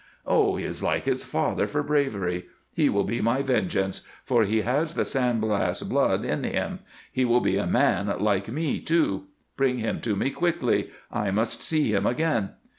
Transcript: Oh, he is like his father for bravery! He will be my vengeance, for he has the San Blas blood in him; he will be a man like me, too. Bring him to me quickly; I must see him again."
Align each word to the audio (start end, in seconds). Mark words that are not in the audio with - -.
Oh, 0.25 0.55
he 0.55 0.65
is 0.65 0.81
like 0.81 1.05
his 1.05 1.23
father 1.23 1.67
for 1.67 1.83
bravery! 1.83 2.47
He 2.73 2.89
will 2.89 3.03
be 3.03 3.21
my 3.21 3.43
vengeance, 3.43 4.01
for 4.23 4.45
he 4.45 4.61
has 4.61 4.95
the 4.95 5.05
San 5.05 5.39
Blas 5.39 5.83
blood 5.83 6.25
in 6.25 6.43
him; 6.43 6.79
he 7.11 7.23
will 7.23 7.39
be 7.39 7.55
a 7.57 7.67
man 7.67 8.07
like 8.17 8.47
me, 8.47 8.79
too. 8.79 9.25
Bring 9.57 9.77
him 9.77 10.01
to 10.01 10.15
me 10.15 10.31
quickly; 10.31 10.89
I 11.11 11.29
must 11.29 11.61
see 11.61 11.93
him 11.93 12.07
again." 12.07 12.53